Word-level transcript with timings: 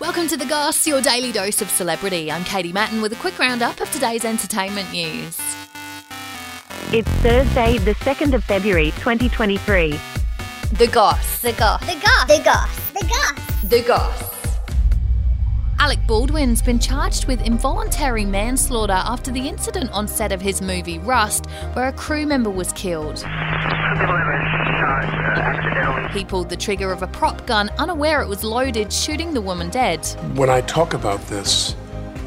Welcome 0.00 0.28
to 0.28 0.36
The 0.38 0.46
Goss, 0.46 0.86
your 0.86 1.02
daily 1.02 1.30
dose 1.30 1.60
of 1.60 1.68
celebrity. 1.68 2.32
I'm 2.32 2.42
Katie 2.42 2.72
Mattin 2.72 3.02
with 3.02 3.12
a 3.12 3.16
quick 3.16 3.38
roundup 3.38 3.82
of 3.82 3.92
today's 3.92 4.24
entertainment 4.24 4.90
news. 4.92 5.38
It's 6.90 7.06
Thursday, 7.20 7.76
the 7.76 7.94
2nd 7.96 8.32
of 8.32 8.42
February, 8.42 8.92
2023. 8.92 10.00
The 10.72 10.86
Goss. 10.86 11.42
The 11.42 11.52
goss. 11.52 11.80
The 11.80 12.00
goss. 12.00 12.26
The 12.26 12.42
goss. 12.42 12.92
The 12.92 13.06
goss. 13.10 13.62
The 13.62 13.82
Goss. 13.82 14.39
Alec 15.80 16.06
Baldwin's 16.06 16.60
been 16.60 16.78
charged 16.78 17.24
with 17.24 17.40
involuntary 17.40 18.26
manslaughter 18.26 18.92
after 18.92 19.30
the 19.30 19.48
incident 19.48 19.90
on 19.92 20.06
set 20.06 20.30
of 20.30 20.38
his 20.38 20.60
movie 20.60 20.98
Rust, 20.98 21.46
where 21.72 21.88
a 21.88 21.92
crew 21.92 22.26
member 22.26 22.50
was 22.50 22.70
killed. 22.74 23.24
He 26.12 26.22
pulled 26.22 26.50
the 26.50 26.56
trigger 26.58 26.92
of 26.92 27.02
a 27.02 27.06
prop 27.06 27.46
gun, 27.46 27.70
unaware 27.78 28.20
it 28.20 28.28
was 28.28 28.44
loaded, 28.44 28.92
shooting 28.92 29.32
the 29.32 29.40
woman 29.40 29.70
dead. 29.70 30.04
When 30.34 30.50
I 30.50 30.60
talk 30.60 30.92
about 30.92 31.26
this, 31.28 31.74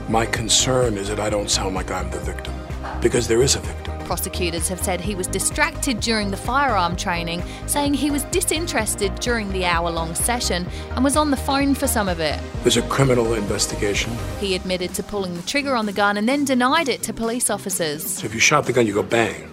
my 0.10 0.26
concern 0.26 0.98
is 0.98 1.08
that 1.10 1.20
I 1.20 1.30
don't 1.30 1.48
sound 1.48 1.76
like 1.76 1.92
I'm 1.92 2.10
the 2.10 2.22
victim, 2.22 2.56
because 3.04 3.28
there 3.28 3.44
is 3.44 3.56
a 3.56 3.60
victim. 3.60 3.94
Prosecutors 4.06 4.68
have 4.70 4.82
said 4.82 5.00
he 5.00 5.14
was 5.14 5.28
distracted 5.28 6.00
during 6.00 6.32
the 6.32 6.38
firearm 6.38 6.96
training, 6.96 7.44
saying 7.68 7.94
he 7.94 8.10
was 8.10 8.24
disinterested 8.26 9.14
during 9.16 9.52
the 9.52 9.66
hour 9.66 9.92
long 9.92 10.16
session 10.16 10.66
and 10.96 11.04
was 11.04 11.16
on 11.16 11.30
the 11.30 11.38
phone 11.38 11.76
for 11.76 11.88
some 11.88 12.10
of 12.10 12.20
it. 12.20 12.40
There's 12.64 12.78
a 12.78 12.82
criminal 12.84 13.34
investigation. 13.34 14.12
He 14.40 14.56
admitted 14.56 14.94
to 14.96 15.04
pulling 15.04 15.36
the 15.36 15.44
trigger 15.44 15.76
on 15.76 15.86
the 15.86 15.94
gun 15.94 16.18
and 16.18 16.28
then 16.28 16.46
denied 16.46 16.90
it 16.90 17.04
to 17.04 17.14
police 17.14 17.50
officers. 17.50 18.04
So 18.04 18.26
if 18.26 18.34
you 18.34 18.40
shot 18.40 18.66
the 18.66 18.74
gun, 18.74 18.88
you 18.88 18.94
go 18.94 19.04
bang. 19.04 19.53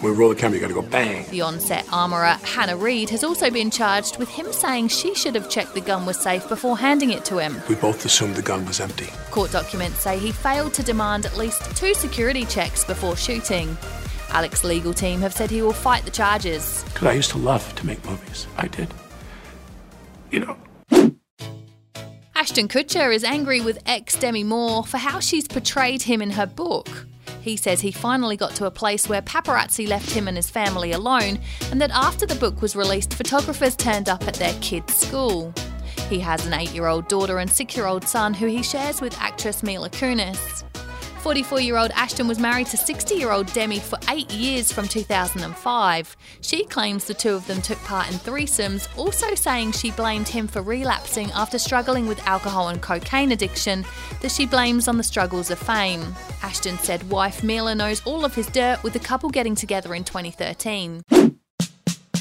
When 0.00 0.12
we 0.12 0.18
roll 0.18 0.28
the 0.28 0.36
camera, 0.36 0.58
you 0.58 0.60
gotta 0.60 0.74
go 0.74 0.82
bang. 0.82 1.28
The 1.28 1.40
on-set 1.40 1.84
armourer 1.92 2.38
Hannah 2.44 2.76
Reed 2.76 3.10
has 3.10 3.24
also 3.24 3.50
been 3.50 3.68
charged 3.68 4.16
with 4.16 4.28
him 4.28 4.52
saying 4.52 4.88
she 4.88 5.12
should 5.16 5.34
have 5.34 5.50
checked 5.50 5.74
the 5.74 5.80
gun 5.80 6.06
was 6.06 6.16
safe 6.16 6.48
before 6.48 6.78
handing 6.78 7.10
it 7.10 7.24
to 7.24 7.38
him. 7.38 7.60
We 7.68 7.74
both 7.74 8.04
assumed 8.04 8.36
the 8.36 8.42
gun 8.42 8.64
was 8.64 8.78
empty. 8.78 9.08
Court 9.32 9.50
documents 9.50 9.98
say 9.98 10.16
he 10.16 10.30
failed 10.30 10.72
to 10.74 10.84
demand 10.84 11.26
at 11.26 11.36
least 11.36 11.76
two 11.76 11.94
security 11.94 12.44
checks 12.44 12.84
before 12.84 13.16
shooting. 13.16 13.76
Alec's 14.30 14.62
legal 14.62 14.94
team 14.94 15.20
have 15.20 15.32
said 15.32 15.50
he 15.50 15.62
will 15.62 15.72
fight 15.72 16.04
the 16.04 16.12
charges. 16.12 16.84
Because 16.84 17.08
I 17.08 17.12
used 17.14 17.30
to 17.30 17.38
love 17.38 17.74
to 17.74 17.84
make 17.84 18.04
movies. 18.04 18.46
I 18.56 18.68
did. 18.68 18.94
You 20.30 20.40
know, 20.40 20.56
Ashton 22.36 22.68
Kutcher 22.68 23.12
is 23.12 23.24
angry 23.24 23.60
with 23.60 23.80
ex 23.84 24.14
Demi 24.14 24.44
Moore 24.44 24.84
for 24.84 24.98
how 24.98 25.18
she's 25.18 25.48
portrayed 25.48 26.02
him 26.02 26.22
in 26.22 26.30
her 26.30 26.46
book. 26.46 26.88
He 27.48 27.56
says 27.56 27.80
he 27.80 27.92
finally 27.92 28.36
got 28.36 28.54
to 28.56 28.66
a 28.66 28.70
place 28.70 29.08
where 29.08 29.22
paparazzi 29.22 29.88
left 29.88 30.10
him 30.10 30.28
and 30.28 30.36
his 30.36 30.50
family 30.50 30.92
alone, 30.92 31.38
and 31.70 31.80
that 31.80 31.90
after 31.92 32.26
the 32.26 32.34
book 32.34 32.60
was 32.60 32.76
released, 32.76 33.14
photographers 33.14 33.74
turned 33.74 34.10
up 34.10 34.28
at 34.28 34.34
their 34.34 34.52
kids' 34.60 34.94
school. 34.94 35.54
He 36.10 36.20
has 36.20 36.44
an 36.46 36.52
eight 36.52 36.74
year 36.74 36.88
old 36.88 37.08
daughter 37.08 37.38
and 37.38 37.50
six 37.50 37.74
year 37.74 37.86
old 37.86 38.04
son 38.04 38.34
who 38.34 38.48
he 38.48 38.62
shares 38.62 39.00
with 39.00 39.18
actress 39.18 39.62
Mila 39.62 39.88
Kunis. 39.88 40.62
44 41.18 41.60
year 41.60 41.76
old 41.76 41.90
Ashton 41.94 42.28
was 42.28 42.38
married 42.38 42.68
to 42.68 42.76
60 42.76 43.14
year 43.14 43.30
old 43.30 43.52
Demi 43.52 43.80
for 43.80 43.98
eight 44.08 44.30
years 44.30 44.72
from 44.72 44.88
2005. 44.88 46.16
She 46.40 46.64
claims 46.64 47.04
the 47.04 47.14
two 47.14 47.34
of 47.34 47.46
them 47.46 47.60
took 47.60 47.78
part 47.84 48.10
in 48.10 48.18
threesomes, 48.18 48.88
also 48.96 49.34
saying 49.34 49.72
she 49.72 49.90
blamed 49.90 50.28
him 50.28 50.46
for 50.46 50.62
relapsing 50.62 51.30
after 51.32 51.58
struggling 51.58 52.06
with 52.06 52.24
alcohol 52.26 52.68
and 52.68 52.80
cocaine 52.80 53.32
addiction 53.32 53.84
that 54.20 54.30
she 54.30 54.46
blames 54.46 54.88
on 54.88 54.96
the 54.96 55.02
struggles 55.02 55.50
of 55.50 55.58
fame. 55.58 56.14
Ashton 56.42 56.78
said 56.78 57.08
wife 57.10 57.42
Mila 57.42 57.74
knows 57.74 58.02
all 58.04 58.24
of 58.24 58.34
his 58.34 58.46
dirt, 58.46 58.82
with 58.82 58.92
the 58.92 58.98
couple 58.98 59.30
getting 59.30 59.54
together 59.54 59.94
in 59.94 60.04
2013. 60.04 61.02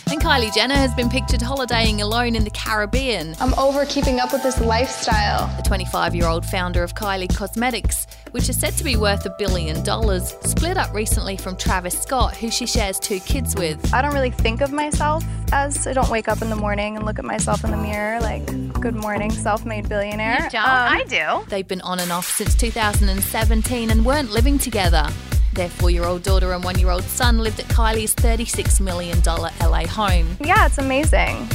And 0.09 0.22
Kylie 0.22 0.56
Jenner 0.56 0.73
has 0.73 0.94
been 0.94 1.09
pictured 1.09 1.42
holidaying 1.42 2.02
alone 2.02 2.36
in 2.38 2.45
the 2.45 2.50
Caribbean. 2.50 3.36
I'm 3.42 3.53
over 3.56 3.86
keeping 3.86 4.22
up 4.22 4.31
with 4.31 4.42
this 4.42 4.59
lifestyle. 4.62 5.53
The 5.58 5.64
25 5.64 6.16
year 6.16 6.28
old 6.28 6.45
founder 6.45 6.81
of 6.81 6.95
Kylie 6.95 7.34
Cosmetics, 7.36 8.06
which 8.38 8.49
is 8.49 8.59
said 8.59 8.77
to 8.77 8.83
be 8.83 8.95
worth 8.95 9.25
a 9.25 9.31
billion 9.31 9.83
dollars, 9.83 10.35
split 10.41 10.77
up 10.77 10.93
recently 10.93 11.35
from 11.38 11.57
Travis 11.57 11.99
Scott, 11.99 12.38
who 12.38 12.51
she 12.51 12.67
shares 12.67 13.00
two 13.00 13.19
kids 13.22 13.56
with. 13.56 13.91
I 13.91 14.03
don't 14.03 14.13
really 14.13 14.29
think 14.29 14.62
of 14.62 14.72
myself 14.72 15.23
as 15.51 15.88
I 15.88 15.94
don't 15.94 16.09
wake 16.12 16.28
up 16.28 16.44
in 16.44 16.51
the 16.51 16.56
morning 16.56 16.95
and 16.95 17.03
look 17.03 17.17
at 17.17 17.25
myself 17.25 17.63
in 17.63 17.72
the 17.72 17.78
mirror 17.78 18.19
like, 18.19 18.45
good 18.79 18.94
morning, 18.94 19.31
self 19.31 19.66
made 19.66 19.89
billionaire. 19.89 20.44
Um, 20.44 20.50
I 20.53 21.03
do. 21.09 21.50
They've 21.50 21.67
been 21.67 21.81
on 21.81 22.00
and 22.00 22.12
off 22.12 22.28
since 22.28 22.53
2017 22.53 23.89
and 23.89 24.06
weren't 24.06 24.29
living 24.29 24.59
together. 24.59 25.07
Their 25.53 25.69
four 25.69 25.89
year 25.89 26.06
old 26.06 26.22
daughter 26.22 26.53
and 26.53 26.63
one 26.63 26.78
year 26.78 26.91
old 26.91 27.06
son 27.06 27.39
lived 27.39 27.59
at 27.59 27.66
Kylie's 27.66 28.13
$36 28.13 28.79
million 28.79 29.19
LA 29.25 29.88
home. 29.88 30.38
Yeah, 30.41 30.67
it's 30.67 30.78
amazing. 30.78 31.47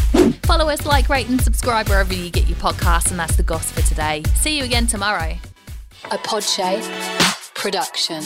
Follow 0.43 0.69
us, 0.69 0.85
like, 0.85 1.09
rate, 1.09 1.29
and 1.29 1.41
subscribe 1.41 1.89
wherever 1.89 2.13
you 2.13 2.29
get 2.29 2.49
your 2.49 2.59
podcasts, 2.59 3.13
and 3.13 3.21
that's 3.21 3.37
the 3.37 3.45
gossip 3.45 3.77
for 3.77 3.89
today. 3.89 4.25
See 4.35 4.59
you 4.59 4.65
again 4.65 4.89
tomorrow. 4.89 5.37
A 6.13 6.19
Podshape 6.19 6.85
production. 7.55 8.23